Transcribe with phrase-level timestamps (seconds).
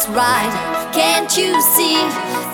[0.00, 0.52] it's right.
[0.94, 2.00] Can't you see?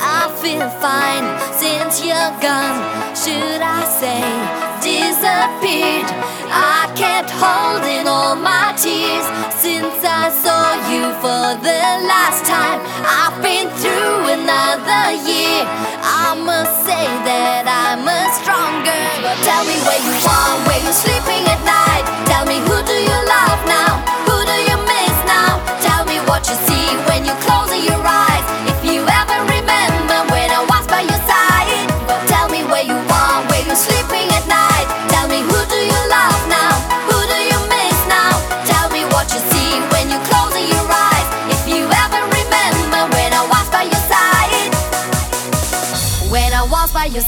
[0.03, 2.83] I feel fine since you're gone.
[3.15, 4.27] Should I say
[4.83, 6.11] disappeared?
[6.51, 12.83] I kept holding all my tears since I saw you for the last time.
[13.07, 15.63] I've been through another year.
[16.03, 19.17] I must say that I'm a strong girl.
[19.23, 22.05] But tell me where you are, where you're sleeping at night.
[22.27, 23.06] Tell me who do you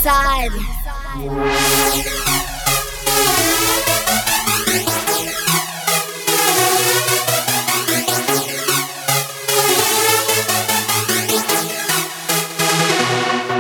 [0.09, 0.51] inside.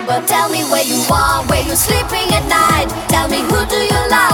[0.06, 2.88] But tell me where you are, where you're sleeping at night.
[3.08, 4.27] Tell me who do you love.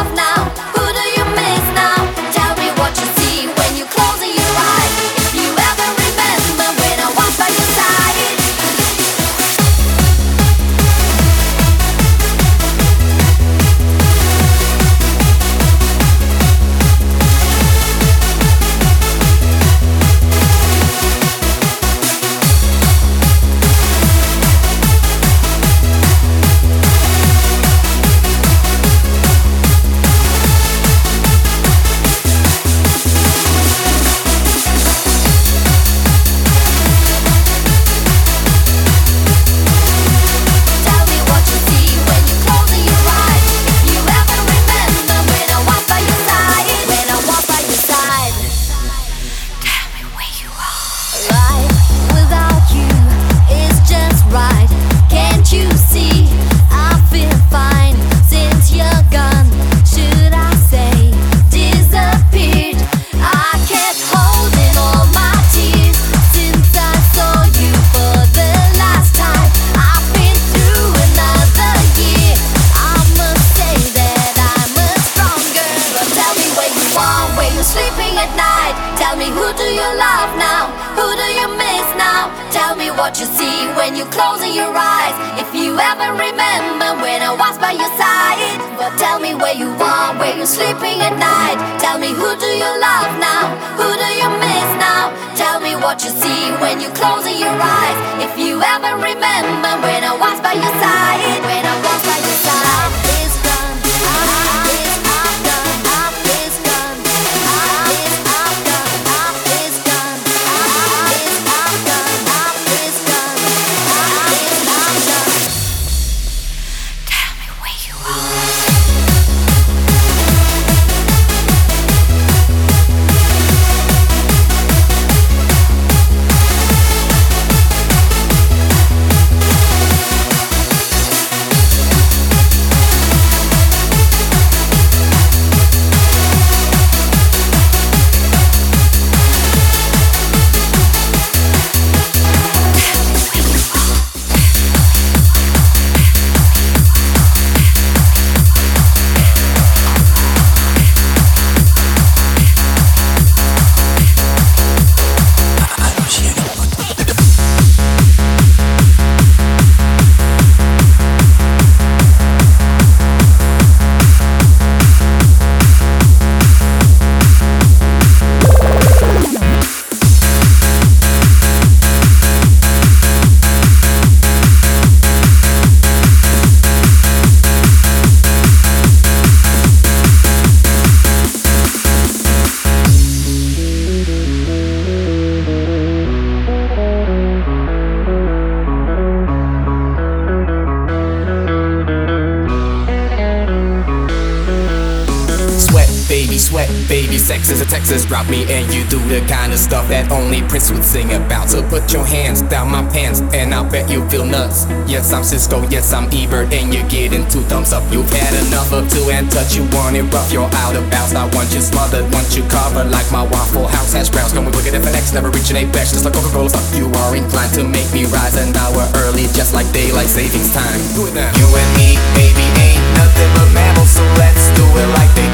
[197.62, 201.14] Texas drop me and you do the kind of stuff that only Prince would sing
[201.14, 201.48] about.
[201.48, 204.66] So put your hands down my pants and I'll bet you feel nuts.
[204.90, 207.84] Yes, I'm Cisco, yes, I'm Ebert, and you're getting two thumbs up.
[207.92, 211.14] You've had enough of two and touch, you want it rough, you're out of bounds.
[211.14, 214.32] I want you smothered, want you covered like my Waffle House hash browns.
[214.32, 216.64] Going wicked if an X, never reaching apex, just like Coca-Cola stuff.
[216.74, 220.80] You are inclined to make me rise an hour early, just like daylight savings time.
[220.96, 221.30] Do it now.
[221.36, 225.33] You and me, baby, ain't nothing but mammals, so let's do it like they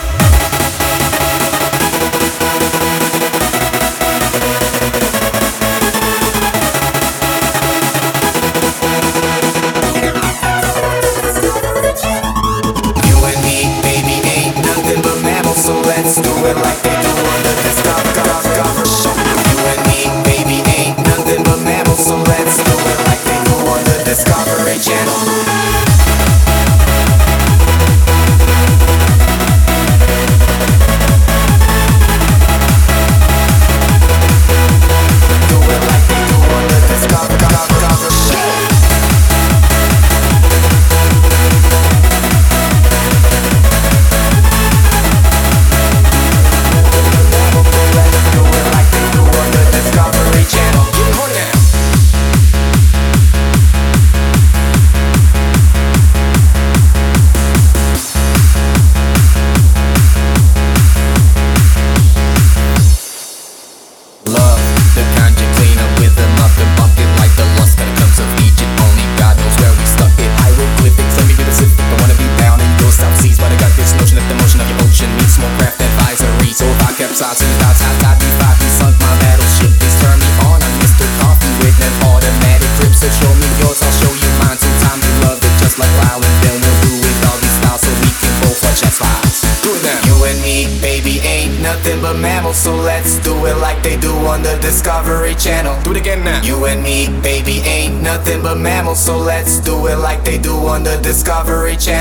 [101.23, 102.00] Discovery Channel.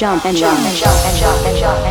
[0.00, 1.89] Jump and jump and jump and jump and jump and jump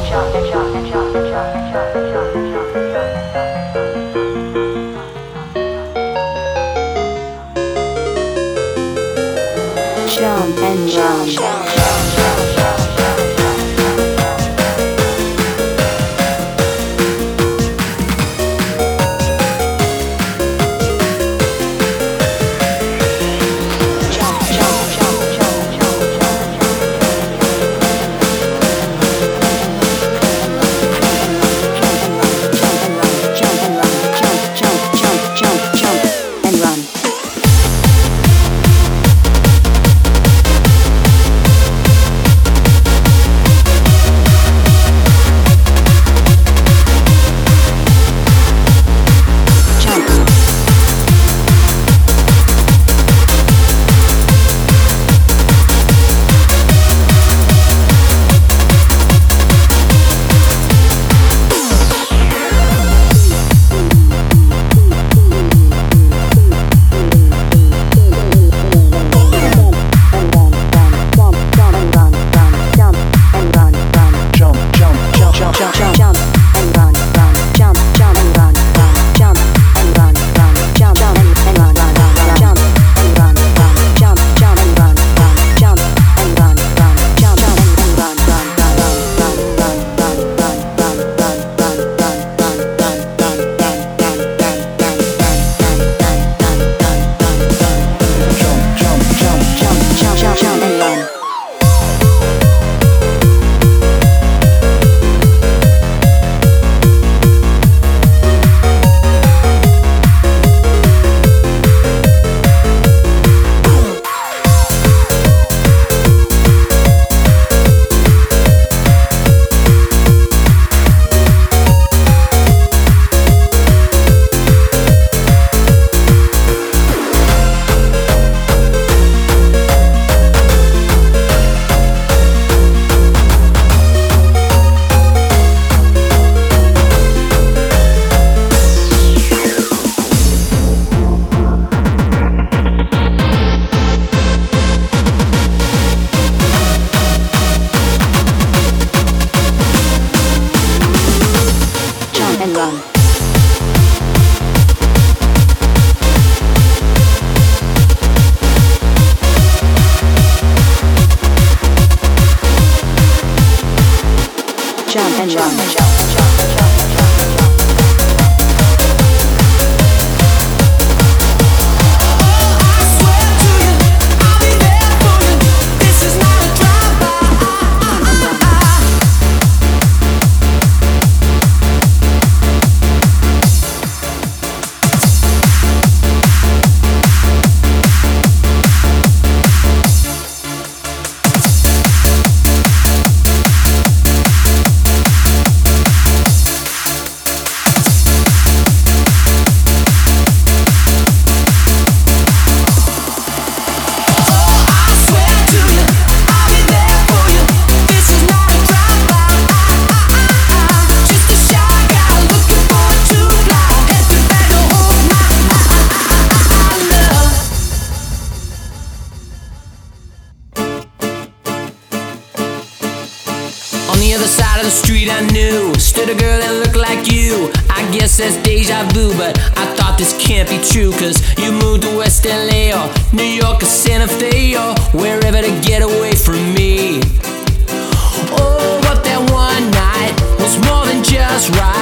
[241.51, 241.78] right.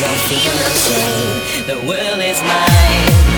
[0.00, 1.66] Don't feel no shame.
[1.66, 3.33] The world is mine.